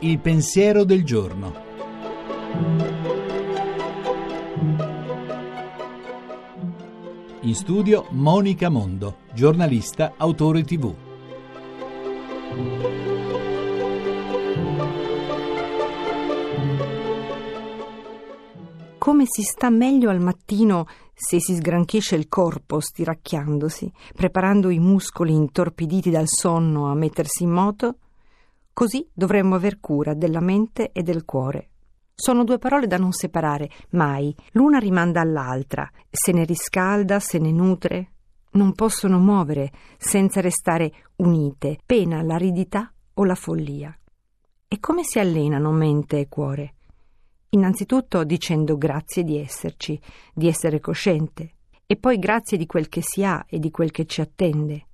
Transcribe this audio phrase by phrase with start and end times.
[0.00, 1.54] Il pensiero del giorno.
[7.40, 10.94] In studio Monica Mondo, giornalista, autore tv.
[19.04, 25.34] Come si sta meglio al mattino se si sgranchisce il corpo stiracchiandosi, preparando i muscoli
[25.34, 27.98] intorpiditi dal sonno a mettersi in moto,
[28.72, 31.68] così dovremmo aver cura della mente e del cuore.
[32.14, 34.34] Sono due parole da non separare, mai.
[34.52, 38.12] L'una rimanda all'altra, se ne riscalda, se ne nutre.
[38.52, 43.94] Non possono muovere senza restare unite, pena l'aridità o la follia.
[44.66, 46.76] E come si allenano mente e cuore?
[47.54, 49.98] Innanzitutto dicendo grazie di esserci,
[50.32, 51.52] di essere cosciente,
[51.86, 54.86] e poi grazie di quel che si ha e di quel che ci attende.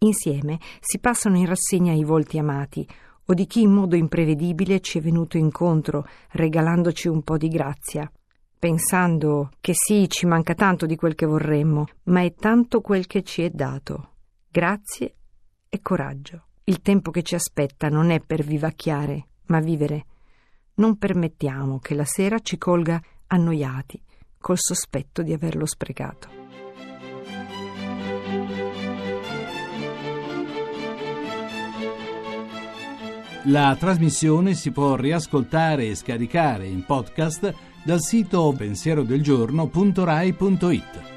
[0.00, 2.86] Insieme si passano in rassegna i volti amati,
[3.24, 8.10] o di chi in modo imprevedibile ci è venuto incontro, regalandoci un po' di grazia,
[8.58, 13.22] pensando che sì, ci manca tanto di quel che vorremmo, ma è tanto quel che
[13.22, 14.16] ci è dato.
[14.46, 15.14] Grazie
[15.70, 16.48] e coraggio.
[16.64, 20.04] Il tempo che ci aspetta non è per vivacchiare, ma vivere.
[20.74, 24.02] Non permettiamo che la sera ci colga annoiati,
[24.38, 26.40] col sospetto di averlo sprecato.
[33.46, 41.11] La trasmissione si può riascoltare e scaricare in podcast dal sito pensierodelgiorno.rai.it.